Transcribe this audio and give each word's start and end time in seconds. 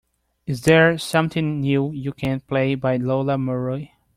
is 0.47 0.63
there 0.63 0.97
something 0.97 1.61
new 1.61 1.91
you 1.91 2.11
can 2.11 2.39
play 2.39 2.73
by 2.73 2.97
Lola 2.97 3.37
Monroe 3.37 3.85